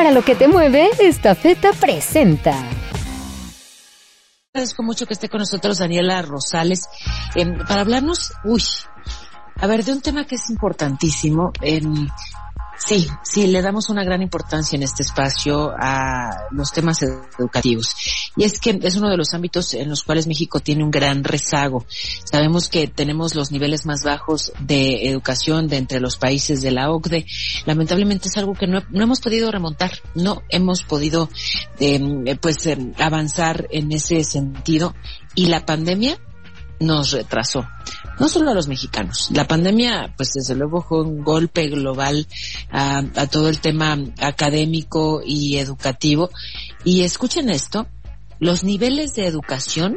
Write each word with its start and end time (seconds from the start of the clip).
Para 0.00 0.12
lo 0.12 0.24
que 0.24 0.34
te 0.34 0.48
mueve, 0.48 0.88
esta 0.98 1.34
feta 1.34 1.74
presenta. 1.74 2.54
Agradezco 4.54 4.82
mucho 4.82 5.04
que 5.04 5.12
esté 5.12 5.28
con 5.28 5.40
nosotros 5.40 5.76
Daniela 5.76 6.22
Rosales 6.22 6.88
em, 7.34 7.58
para 7.58 7.82
hablarnos, 7.82 8.32
uy, 8.44 8.62
a 9.56 9.66
ver, 9.66 9.84
de 9.84 9.92
un 9.92 10.00
tema 10.00 10.24
que 10.24 10.36
es 10.36 10.48
importantísimo. 10.48 11.52
en 11.60 12.08
Sí, 12.84 13.06
sí, 13.22 13.46
le 13.46 13.60
damos 13.60 13.90
una 13.90 14.02
gran 14.04 14.22
importancia 14.22 14.74
en 14.74 14.82
este 14.82 15.02
espacio 15.02 15.70
a 15.78 16.46
los 16.50 16.72
temas 16.72 17.02
educativos. 17.02 17.94
Y 18.36 18.44
es 18.44 18.58
que 18.58 18.80
es 18.82 18.96
uno 18.96 19.10
de 19.10 19.18
los 19.18 19.34
ámbitos 19.34 19.74
en 19.74 19.90
los 19.90 20.02
cuales 20.02 20.26
México 20.26 20.60
tiene 20.60 20.82
un 20.82 20.90
gran 20.90 21.22
rezago. 21.22 21.84
Sabemos 22.24 22.68
que 22.68 22.88
tenemos 22.88 23.34
los 23.34 23.52
niveles 23.52 23.84
más 23.84 24.02
bajos 24.02 24.52
de 24.60 25.08
educación 25.08 25.68
de 25.68 25.76
entre 25.76 26.00
los 26.00 26.16
países 26.16 26.62
de 26.62 26.70
la 26.70 26.90
OCDE. 26.90 27.26
Lamentablemente 27.66 28.28
es 28.28 28.36
algo 28.38 28.54
que 28.54 28.66
no, 28.66 28.82
hemos 28.92 29.20
podido 29.20 29.50
remontar, 29.50 29.92
no 30.14 30.42
hemos 30.48 30.82
podido 30.82 31.28
em, 31.78 32.24
pues 32.40 32.66
em, 32.66 32.94
avanzar 32.98 33.68
en 33.70 33.92
ese 33.92 34.24
sentido. 34.24 34.94
Y 35.34 35.46
la 35.46 35.66
pandemia 35.66 36.18
nos 36.80 37.12
retrasó. 37.12 37.68
No 38.18 38.28
solo 38.28 38.50
a 38.50 38.54
los 38.54 38.66
mexicanos. 38.66 39.30
La 39.32 39.46
pandemia, 39.46 40.12
pues 40.16 40.32
desde 40.32 40.54
luego 40.54 40.82
fue 40.82 41.02
un 41.02 41.22
golpe 41.22 41.68
global 41.68 42.26
a, 42.70 43.02
todo 43.30 43.48
el 43.48 43.60
tema 43.60 43.96
académico 44.20 45.22
y 45.24 45.58
educativo. 45.58 46.30
Y 46.84 47.02
escuchen 47.02 47.50
esto, 47.50 47.86
los 48.38 48.64
niveles 48.64 49.14
de 49.14 49.26
educación 49.26 49.96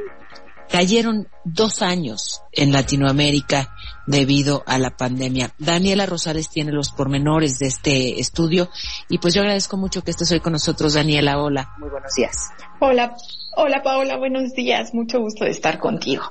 cayeron 0.69 1.27
dos 1.43 1.81
años 1.81 2.41
en 2.51 2.71
Latinoamérica 2.71 3.75
debido 4.07 4.63
a 4.65 4.77
la 4.77 4.95
pandemia. 4.95 5.53
Daniela 5.59 6.05
Rosales 6.05 6.49
tiene 6.49 6.71
los 6.71 6.91
pormenores 6.91 7.59
de 7.59 7.67
este 7.67 8.19
estudio 8.19 8.69
y 9.09 9.19
pues 9.19 9.33
yo 9.33 9.41
agradezco 9.41 9.77
mucho 9.77 10.01
que 10.01 10.11
estés 10.11 10.31
hoy 10.31 10.39
con 10.39 10.53
nosotros, 10.53 10.93
Daniela. 10.93 11.41
Hola, 11.41 11.73
muy 11.77 11.89
buenos 11.89 12.13
días. 12.15 12.35
Hola, 12.79 13.15
hola 13.55 13.83
Paola, 13.83 14.17
buenos 14.17 14.53
días. 14.53 14.93
Mucho 14.93 15.19
gusto 15.19 15.45
de 15.45 15.51
estar 15.51 15.79
contigo. 15.79 16.23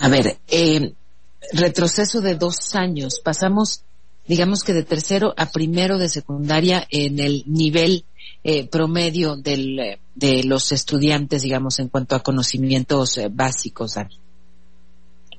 A 0.00 0.08
ver, 0.08 0.38
eh, 0.48 0.94
retroceso 1.52 2.20
de 2.20 2.34
dos 2.34 2.74
años. 2.74 3.20
Pasamos, 3.22 3.82
digamos 4.26 4.62
que 4.62 4.72
de 4.72 4.82
tercero 4.82 5.34
a 5.36 5.46
primero 5.46 5.98
de 5.98 6.08
secundaria 6.08 6.86
en 6.90 7.18
el 7.18 7.44
nivel 7.46 8.04
eh, 8.44 8.68
promedio 8.68 9.36
del, 9.36 9.78
eh, 9.78 10.00
de 10.14 10.44
los 10.44 10.72
estudiantes, 10.72 11.42
digamos, 11.42 11.78
en 11.80 11.88
cuanto 11.88 12.14
a 12.14 12.22
conocimientos 12.22 13.18
eh, 13.18 13.28
básicos, 13.30 13.94
Dani. 13.94 14.16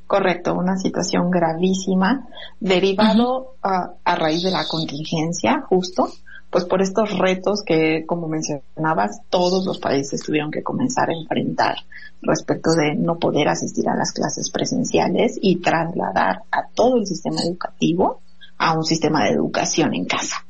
Correcto, 0.05 0.53
una 0.55 0.75
situación 0.77 1.30
gravísima 1.30 2.27
derivado 2.59 3.55
a, 3.61 3.93
a, 4.03 4.16
raíz 4.16 4.43
de 4.43 4.52
la 4.52 4.66
contingencia, 4.67 5.64
justo, 5.69 6.11
pues 6.50 6.66
por 6.66 6.81
estos 6.81 7.17
retos 7.17 7.64
que, 7.64 8.05
como 8.08 8.28
mencionabas, 8.28 9.22
todos 9.30 9.66
los 9.66 9.80
países 9.80 10.22
tuvieron 10.22 10.52
que 10.52 10.64
comenzar 10.64 11.09
a 11.09 11.14
enfrentar 11.14 11.75
respecto 12.22 12.72
de 12.72 12.95
no 12.95 13.17
poder 13.17 13.47
asistir 13.47 13.88
a 13.88 13.95
las 13.95 14.11
clases 14.11 14.50
presenciales 14.50 15.38
y 15.42 15.58
trasladar 15.58 16.44
a 16.52 16.67
todo 16.73 16.97
el 16.97 17.05
sistema 17.05 17.42
educativo 17.42 18.22
a 18.58 18.73
un 18.73 18.83
sistema 18.83 19.23
de 19.23 19.31
educación 19.31 19.94
en 19.94 20.05
casa. 20.05 20.45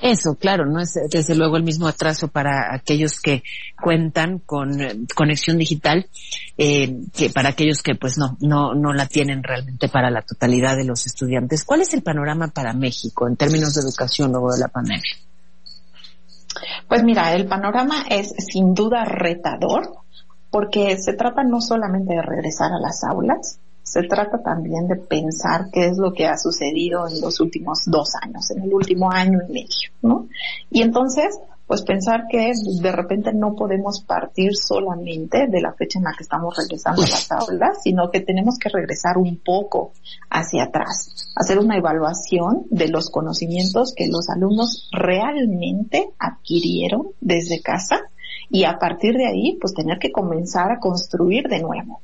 Eso, 0.00 0.34
claro, 0.34 0.66
no 0.66 0.80
es 0.80 0.92
desde 1.10 1.34
luego 1.34 1.56
el 1.56 1.62
mismo 1.62 1.88
atraso 1.88 2.28
para 2.28 2.74
aquellos 2.74 3.18
que 3.18 3.42
cuentan 3.82 4.40
con 4.40 4.80
eh, 4.80 4.94
conexión 5.14 5.56
digital, 5.56 6.06
eh, 6.58 6.94
que 7.14 7.30
para 7.30 7.50
aquellos 7.50 7.82
que 7.82 7.94
pues 7.94 8.18
no, 8.18 8.36
no, 8.40 8.74
no 8.74 8.92
la 8.92 9.06
tienen 9.06 9.42
realmente 9.42 9.88
para 9.88 10.10
la 10.10 10.20
totalidad 10.20 10.76
de 10.76 10.84
los 10.84 11.06
estudiantes. 11.06 11.64
¿Cuál 11.64 11.80
es 11.80 11.94
el 11.94 12.02
panorama 12.02 12.48
para 12.48 12.74
México 12.74 13.26
en 13.26 13.36
términos 13.36 13.74
de 13.74 13.80
educación 13.80 14.32
luego 14.32 14.52
de 14.52 14.60
la 14.60 14.68
pandemia? 14.68 15.16
Pues 16.88 17.02
mira, 17.02 17.34
el 17.34 17.46
panorama 17.46 18.04
es 18.10 18.34
sin 18.38 18.74
duda 18.74 19.04
retador 19.04 19.90
porque 20.50 20.96
se 20.98 21.14
trata 21.14 21.42
no 21.42 21.60
solamente 21.60 22.14
de 22.14 22.22
regresar 22.22 22.70
a 22.72 22.80
las 22.80 23.02
aulas, 23.04 23.60
se 23.86 24.02
trata 24.02 24.42
también 24.42 24.88
de 24.88 24.96
pensar 24.96 25.66
qué 25.72 25.86
es 25.86 25.96
lo 25.96 26.12
que 26.12 26.26
ha 26.26 26.36
sucedido 26.36 27.06
en 27.06 27.20
los 27.20 27.38
últimos 27.38 27.84
dos 27.86 28.14
años, 28.20 28.50
en 28.50 28.64
el 28.64 28.74
último 28.74 29.12
año 29.12 29.38
y 29.48 29.52
medio, 29.52 29.90
¿no? 30.02 30.26
Y 30.70 30.82
entonces, 30.82 31.38
pues 31.68 31.82
pensar 31.82 32.24
que 32.28 32.50
de 32.82 32.92
repente 32.92 33.32
no 33.32 33.54
podemos 33.54 34.00
partir 34.00 34.56
solamente 34.56 35.46
de 35.46 35.60
la 35.60 35.72
fecha 35.72 36.00
en 36.00 36.04
la 36.04 36.14
que 36.16 36.24
estamos 36.24 36.56
regresando 36.56 37.02
a 37.02 37.06
las 37.06 37.30
aulas, 37.30 37.80
sino 37.84 38.10
que 38.10 38.20
tenemos 38.20 38.58
que 38.58 38.70
regresar 38.70 39.18
un 39.18 39.38
poco 39.38 39.92
hacia 40.30 40.64
atrás, 40.64 41.32
hacer 41.36 41.60
una 41.60 41.76
evaluación 41.76 42.66
de 42.70 42.88
los 42.88 43.08
conocimientos 43.08 43.94
que 43.96 44.08
los 44.08 44.28
alumnos 44.28 44.90
realmente 44.90 46.10
adquirieron 46.18 47.10
desde 47.20 47.62
casa 47.62 48.00
y 48.50 48.64
a 48.64 48.78
partir 48.78 49.14
de 49.14 49.26
ahí, 49.26 49.58
pues 49.60 49.74
tener 49.74 49.98
que 49.98 50.10
comenzar 50.10 50.72
a 50.72 50.80
construir 50.80 51.44
de 51.44 51.60
nuevo. 51.60 52.00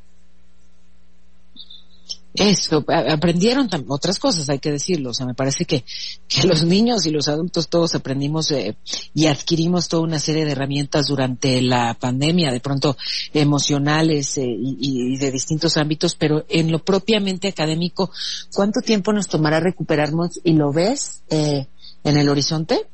Eso, 2.34 2.82
aprendieron 2.88 3.68
otras 3.88 4.18
cosas, 4.18 4.48
hay 4.48 4.58
que 4.58 4.72
decirlo. 4.72 5.10
O 5.10 5.14
sea, 5.14 5.26
me 5.26 5.34
parece 5.34 5.66
que, 5.66 5.84
que 6.26 6.46
los 6.46 6.64
niños 6.64 7.04
y 7.04 7.10
los 7.10 7.28
adultos 7.28 7.68
todos 7.68 7.94
aprendimos 7.94 8.50
eh, 8.52 8.76
y 9.12 9.26
adquirimos 9.26 9.88
toda 9.88 10.04
una 10.04 10.18
serie 10.18 10.46
de 10.46 10.52
herramientas 10.52 11.06
durante 11.06 11.60
la 11.60 11.94
pandemia, 11.94 12.50
de 12.50 12.60
pronto 12.60 12.96
emocionales 13.34 14.38
eh, 14.38 14.46
y, 14.46 14.76
y, 14.80 15.18
de 15.18 15.30
distintos 15.30 15.76
ámbitos, 15.76 16.14
pero 16.14 16.46
en 16.48 16.72
lo 16.72 16.78
propiamente 16.78 17.48
académico, 17.48 18.10
¿cuánto 18.54 18.80
tiempo 18.80 19.12
nos 19.12 19.28
tomará 19.28 19.60
recuperarnos 19.60 20.40
y 20.42 20.54
lo 20.54 20.72
ves 20.72 21.22
eh, 21.28 21.66
en 22.02 22.16
el 22.16 22.28
horizonte? 22.30 22.86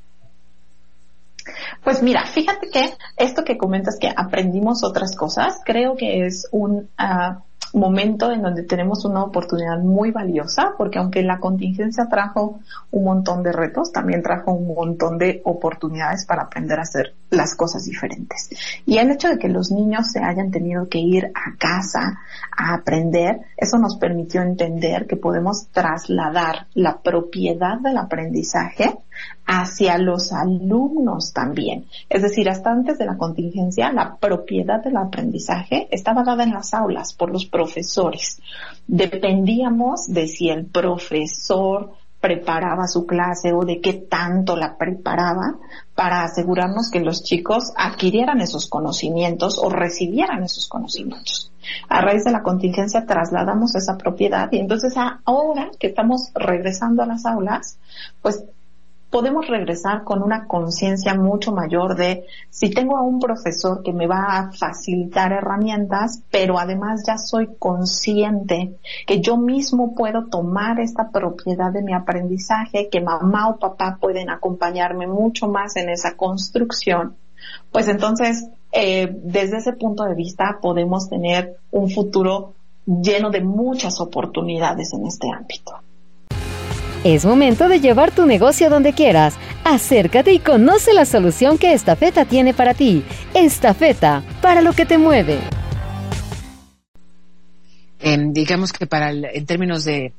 Pues 1.83 2.03
mira, 2.03 2.27
fíjate 2.27 2.69
que 2.71 2.95
esto 3.17 3.45
que 3.45 3.57
comentas 3.57 3.99
que 4.01 4.13
aprendimos 4.15 4.83
otras 4.85 5.17
cosas, 5.17 5.61
creo 5.65 5.97
que 5.97 6.27
es 6.27 6.47
un 6.51 6.91
uh, 6.99 7.41
momento 7.75 8.33
en 8.33 8.43
donde 8.43 8.63
tenemos 8.63 9.05
una 9.05 9.23
oportunidad 9.23 9.79
muy 9.79 10.11
valiosa, 10.11 10.75
porque 10.77 10.99
aunque 10.99 11.23
la 11.23 11.39
contingencia 11.39 12.07
trajo 12.09 12.61
un 12.91 13.05
montón 13.05 13.43
de 13.43 13.53
retos, 13.53 13.93
también 13.93 14.23
trajo 14.23 14.53
un 14.53 14.75
montón 14.75 15.19
de 15.19 15.41
oportunidades 15.45 16.27
para 16.27 16.43
aprender 16.43 16.79
a 16.79 16.83
hacer 16.83 17.15
las 17.31 17.55
cosas 17.55 17.85
diferentes. 17.85 18.51
Y 18.87 18.99
el 18.99 19.11
hecho 19.11 19.29
de 19.29 19.39
que 19.39 19.49
los 19.49 19.71
niños 19.71 20.11
se 20.11 20.21
hayan 20.21 20.51
tenido 20.51 20.89
que 20.89 20.99
ir 20.99 21.27
a 21.27 21.57
casa 21.59 22.21
a 22.57 22.75
aprender, 22.75 23.41
eso 23.57 23.79
nos 23.79 23.97
permitió 23.97 24.43
entender 24.43 25.07
que 25.07 25.17
podemos 25.17 25.69
trasladar 25.69 26.67
la 26.75 26.99
propiedad 26.99 27.79
del 27.79 27.99
aprendizaje 27.99 28.99
hacia 29.47 29.99
los 29.99 30.33
alumnos 30.33 31.33
también. 31.33 31.87
Es 32.09 32.23
decir, 32.23 32.49
hasta 32.49 32.71
antes 32.71 32.99
de 32.99 33.07
la 33.07 33.17
contingencia, 33.17 33.93
la 33.93 34.17
propiedad 34.17 34.83
del 34.83 34.97
aprendizaje 34.97 35.89
estaba 35.91 36.23
dada 36.23 36.45
en 36.45 36.53
las 36.53 36.75
aulas 36.75 37.15
por 37.15 37.31
los 37.31 37.47
profesores. 37.47 38.41
Dependíamos 38.87 40.07
de 40.07 40.27
si 40.27 40.51
el 40.51 40.67
profesor 40.67 41.93
preparaba 42.21 42.89
su 42.89 43.07
clase 43.07 43.53
o 43.53 43.65
de 43.65 43.81
qué 43.81 43.93
tanto 43.93 44.57
la 44.57 44.77
preparaba 44.77 45.57
para 45.95 46.25
asegurarnos 46.25 46.91
que 46.91 47.01
los 47.01 47.23
chicos 47.23 47.73
adquirieran 47.77 48.41
esos 48.41 48.69
conocimientos 48.69 49.59
o 49.59 49.71
recibieran 49.71 50.43
esos 50.43 50.69
conocimientos. 50.69 51.53
A 51.89 52.01
raíz 52.01 52.25
de 52.25 52.33
la 52.33 52.43
contingencia 52.43 53.07
trasladamos 53.07 53.75
esa 53.77 53.97
propiedad 53.97 54.49
y 54.51 54.59
entonces 54.59 54.95
ahora 55.25 55.71
que 55.79 55.89
estamos 55.89 56.31
regresando 56.35 57.03
a 57.03 57.07
las 57.07 57.25
aulas, 57.25 57.79
pues 58.21 58.45
podemos 59.11 59.47
regresar 59.47 60.05
con 60.05 60.23
una 60.23 60.47
conciencia 60.47 61.15
mucho 61.15 61.53
mayor 61.53 61.97
de 61.97 62.27
si 62.51 62.71
tengo 62.71 62.97
a 62.97 63.03
un 63.03 63.21
profesor 63.21 63.83
que 63.83 63.93
me 63.93 64.07
va 64.07 64.39
a 64.39 64.53
facilitar 64.53 65.33
herramientas, 65.33 66.23
pero 66.31 66.59
además 66.59 67.03
ya 67.07 67.17
soy 67.17 67.49
consciente 67.59 68.75
que 69.07 69.21
yo 69.21 69.37
mismo 69.37 69.95
puedo 69.95 70.27
tomar 70.27 70.81
esta 70.81 71.11
propiedad 71.11 71.73
de 71.73 71.83
mi 71.83 71.95
aprendizaje, 71.95 72.89
que 72.91 73.01
mamá 73.01 73.49
o 73.49 73.59
papá 73.59 73.99
pueden 74.01 74.31
acompañarme 74.31 75.07
mucho 75.07 75.49
más 75.49 75.77
en 75.77 75.89
esa 75.89 76.17
construcción, 76.17 77.17
pues 77.73 77.89
entonces 77.89 78.49
eh, 78.73 79.11
desde 79.23 79.59
ese 79.59 79.73
punto 79.73 80.05
de 80.05 80.15
vista 80.15 80.59
podemos 80.61 81.09
tener 81.09 81.57
un 81.71 81.91
futuro 81.91 82.53
lleno 82.85 83.31
de 83.31 83.43
muchas 83.43 84.01
oportunidades 84.01 84.93
en 84.93 85.07
este 85.07 85.29
ámbito. 85.31 85.88
Es 87.05 87.25
momento 87.25 87.69
de 87.69 87.79
llevar 87.79 88.13
tu 88.13 88.27
negocio 88.27 88.69
donde 88.69 88.93
quieras. 88.93 89.37
Acércate 89.63 90.33
y 90.33 90.41
conoce 90.41 90.93
la 90.93 91.05
solución 91.05 91.57
que 91.57 91.73
Estafeta 91.73 92.25
tiene 92.25 92.55
para 92.55 92.75
ti. 92.75 93.05
Estafeta, 93.35 94.25
para 94.43 94.63
lo 94.63 94.73
que 94.73 94.85
te 94.85 94.99
mueve. 94.99 95.39
digamos 98.31 98.73
que 98.73 98.87
para 98.87 99.11
en 99.11 99.47
términos 99.47 99.85
de, 99.85 100.13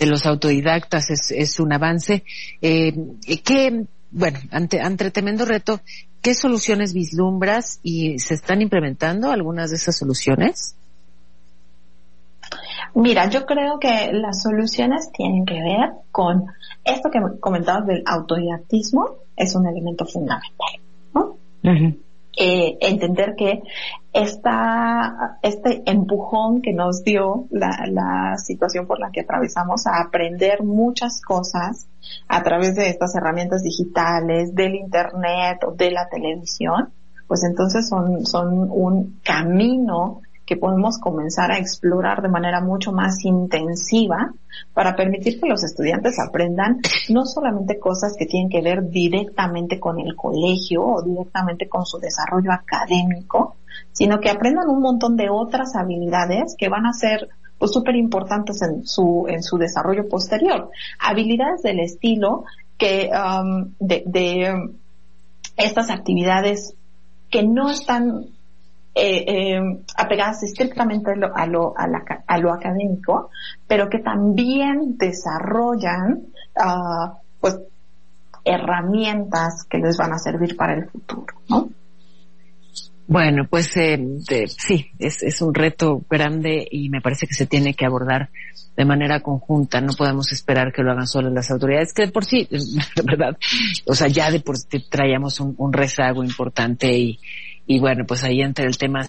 de 0.00 0.06
los 0.06 0.26
autodidactas 0.26 1.10
es, 1.10 1.30
es 1.30 1.60
un 1.60 1.72
avance. 1.72 2.24
Eh, 2.60 2.92
que, 3.44 3.84
bueno, 4.10 4.40
ante, 4.50 4.80
ante 4.80 5.12
tremendo 5.12 5.44
reto, 5.44 5.80
¿qué 6.22 6.34
soluciones 6.34 6.92
vislumbras 6.92 7.78
y 7.84 8.18
se 8.18 8.34
están 8.34 8.62
implementando 8.62 9.30
algunas 9.30 9.70
de 9.70 9.76
esas 9.76 9.96
soluciones? 9.96 10.74
Mira, 12.94 13.28
yo 13.28 13.46
creo 13.46 13.78
que 13.78 14.10
las 14.12 14.42
soluciones 14.42 15.10
tienen 15.12 15.44
que 15.44 15.62
ver 15.62 15.92
con 16.10 16.46
esto 16.84 17.10
que 17.10 17.20
comentabas 17.40 17.86
del 17.86 18.02
autodidactismo, 18.06 19.16
es 19.36 19.54
un 19.54 19.66
elemento 19.66 20.06
fundamental, 20.06 20.80
¿no? 21.14 21.36
eh, 22.36 22.76
entender 22.80 23.34
que 23.34 23.62
esta, 24.12 25.38
este 25.42 25.82
empujón 25.86 26.60
que 26.60 26.72
nos 26.72 27.02
dio 27.02 27.46
la, 27.50 27.86
la 27.88 28.36
situación 28.36 28.86
por 28.86 28.98
la 29.00 29.10
que 29.10 29.22
atravesamos 29.22 29.86
a 29.86 30.00
aprender 30.00 30.62
muchas 30.62 31.20
cosas 31.20 31.86
a 32.28 32.42
través 32.42 32.76
de 32.76 32.88
estas 32.88 33.14
herramientas 33.14 33.62
digitales, 33.62 34.54
del 34.54 34.74
internet 34.74 35.64
o 35.66 35.72
de 35.72 35.90
la 35.90 36.08
televisión, 36.08 36.90
pues 37.26 37.42
entonces 37.42 37.88
son, 37.88 38.24
son 38.26 38.70
un 38.70 39.18
camino 39.22 40.20
que 40.46 40.56
podemos 40.56 40.98
comenzar 40.98 41.50
a 41.50 41.58
explorar 41.58 42.22
de 42.22 42.28
manera 42.28 42.60
mucho 42.60 42.92
más 42.92 43.24
intensiva 43.24 44.32
para 44.72 44.94
permitir 44.94 45.40
que 45.40 45.48
los 45.48 45.64
estudiantes 45.64 46.18
aprendan 46.20 46.80
no 47.08 47.26
solamente 47.26 47.80
cosas 47.80 48.14
que 48.16 48.26
tienen 48.26 48.48
que 48.48 48.62
ver 48.62 48.88
directamente 48.88 49.80
con 49.80 49.98
el 49.98 50.14
colegio 50.14 50.86
o 50.86 51.02
directamente 51.02 51.68
con 51.68 51.84
su 51.84 51.98
desarrollo 51.98 52.52
académico, 52.52 53.56
sino 53.92 54.20
que 54.20 54.30
aprendan 54.30 54.68
un 54.68 54.80
montón 54.80 55.16
de 55.16 55.28
otras 55.28 55.74
habilidades 55.74 56.54
que 56.56 56.68
van 56.68 56.86
a 56.86 56.92
ser 56.92 57.28
pues 57.58 57.72
súper 57.72 57.96
importantes 57.96 58.62
en 58.62 58.86
su, 58.86 59.26
en 59.28 59.42
su 59.42 59.58
desarrollo 59.58 60.08
posterior. 60.08 60.70
Habilidades 61.00 61.62
del 61.62 61.80
estilo 61.80 62.44
que, 62.78 63.10
um, 63.10 63.72
de, 63.80 64.04
de 64.06 64.70
estas 65.56 65.90
actividades 65.90 66.74
que 67.30 67.42
no 67.42 67.70
están 67.70 68.26
eh, 68.98 69.24
eh, 69.26 69.60
apegadas 70.06 70.42
estrictamente 70.42 71.10
a 71.10 71.16
lo, 71.16 71.36
a, 71.36 71.46
lo, 71.46 71.74
a, 71.76 72.38
lo 72.38 72.52
académico, 72.52 73.30
pero 73.66 73.88
que 73.88 73.98
también 73.98 74.96
desarrollan 74.96 76.22
uh, 76.56 77.16
pues 77.40 77.58
herramientas 78.44 79.64
que 79.68 79.78
les 79.78 79.96
van 79.96 80.12
a 80.12 80.18
servir 80.18 80.56
para 80.56 80.74
el 80.74 80.88
futuro, 80.88 81.34
¿no? 81.48 81.68
Bueno, 83.08 83.46
pues 83.48 83.76
eh, 83.76 83.98
sí, 84.48 84.90
es, 84.98 85.22
es 85.22 85.40
un 85.40 85.54
reto 85.54 86.02
grande 86.10 86.66
y 86.68 86.88
me 86.88 87.00
parece 87.00 87.28
que 87.28 87.34
se 87.34 87.46
tiene 87.46 87.74
que 87.74 87.86
abordar 87.86 88.30
de 88.76 88.84
manera 88.84 89.20
conjunta. 89.20 89.80
No 89.80 89.92
podemos 89.96 90.32
esperar 90.32 90.72
que 90.72 90.82
lo 90.82 90.90
hagan 90.90 91.06
solo 91.06 91.30
las 91.30 91.50
autoridades, 91.52 91.92
que 91.92 92.06
de 92.06 92.12
por 92.12 92.24
sí, 92.24 92.48
de 92.50 93.02
verdad, 93.04 93.36
o 93.86 93.94
sea, 93.94 94.08
ya 94.08 94.30
de 94.32 94.40
por 94.40 94.56
sí 94.56 94.84
traíamos 94.90 95.38
un, 95.38 95.54
un 95.56 95.72
rezago 95.72 96.24
importante 96.24 96.92
y, 96.98 97.20
y 97.66 97.78
bueno, 97.78 98.04
pues 98.06 98.24
ahí 98.24 98.40
entra 98.40 98.64
el 98.64 98.76
tema 98.76 99.08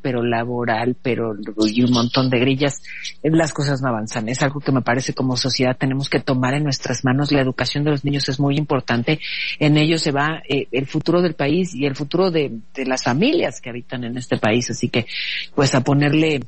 pero 0.00 0.22
laboral, 0.22 0.96
pero 1.00 1.34
y 1.66 1.82
un 1.82 1.92
montón 1.92 2.30
de 2.30 2.38
grillas, 2.38 2.82
las 3.22 3.52
cosas 3.52 3.80
no 3.82 3.88
avanzan. 3.88 4.28
Es 4.28 4.42
algo 4.42 4.60
que 4.60 4.72
me 4.72 4.82
parece 4.82 5.14
como 5.14 5.36
sociedad 5.36 5.76
tenemos 5.76 6.08
que 6.08 6.20
tomar 6.20 6.54
en 6.54 6.64
nuestras 6.64 7.04
manos. 7.04 7.32
La 7.32 7.40
educación 7.40 7.84
de 7.84 7.90
los 7.90 8.04
niños 8.04 8.28
es 8.28 8.38
muy 8.38 8.56
importante. 8.56 9.20
En 9.58 9.76
ello 9.76 9.98
se 9.98 10.12
va 10.12 10.42
eh, 10.48 10.68
el 10.72 10.86
futuro 10.86 11.22
del 11.22 11.34
país 11.34 11.74
y 11.74 11.86
el 11.86 11.96
futuro 11.96 12.30
de, 12.30 12.52
de 12.74 12.86
las 12.86 13.02
familias 13.02 13.60
que 13.60 13.70
habitan 13.70 14.04
en 14.04 14.16
este 14.16 14.38
país. 14.38 14.70
Así 14.70 14.88
que, 14.88 15.06
pues 15.54 15.74
a 15.74 15.82
ponerle, 15.82 16.40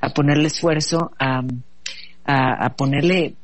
a 0.00 0.10
ponerle 0.10 0.46
esfuerzo 0.46 1.12
a, 1.18 1.42
a, 2.24 2.74
ponerle, 2.76 3.34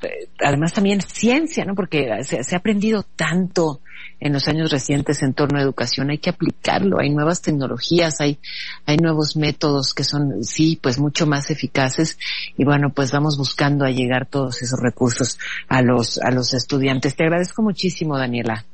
además 0.44 0.72
también 0.72 1.00
ciencia, 1.00 1.64
¿no? 1.64 1.74
Porque 1.74 2.08
se, 2.22 2.44
se 2.44 2.54
ha 2.54 2.58
aprendido 2.58 3.04
tanto 3.16 3.80
en 4.20 4.32
los 4.32 4.48
años 4.48 4.70
recientes 4.70 5.22
en 5.22 5.32
torno 5.32 5.58
a 5.58 5.62
educación, 5.62 6.10
hay 6.10 6.18
que 6.18 6.30
aplicarlo, 6.30 6.98
hay 7.00 7.10
nuevas 7.10 7.40
tecnologías, 7.40 8.20
hay, 8.20 8.38
hay 8.86 8.96
nuevos 8.96 9.36
métodos 9.36 9.94
que 9.94 10.04
son, 10.04 10.42
sí, 10.42 10.78
pues 10.82 10.98
mucho 10.98 11.26
más 11.26 11.50
eficaces 11.50 12.18
y 12.56 12.64
bueno, 12.64 12.90
pues 12.90 13.12
vamos 13.12 13.38
buscando 13.38 13.84
a 13.84 13.90
llegar 13.90 14.26
todos 14.26 14.62
esos 14.62 14.80
recursos 14.80 15.38
a 15.68 15.82
los, 15.82 16.18
a 16.18 16.30
los 16.30 16.52
estudiantes. 16.54 17.14
Te 17.14 17.24
agradezco 17.24 17.62
muchísimo, 17.62 18.18
Daniela. 18.18 18.64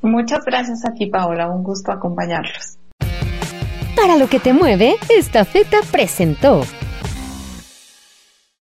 Muchas 0.00 0.44
gracias 0.44 0.84
a 0.86 0.94
ti, 0.94 1.06
Paola, 1.06 1.48
un 1.50 1.62
gusto 1.62 1.92
acompañarlos. 1.92 2.78
Para 3.96 4.16
lo 4.16 4.28
que 4.28 4.38
te 4.38 4.52
mueve, 4.52 4.94
esta 5.08 5.44
feta 5.44 5.78
presentó 5.90 6.62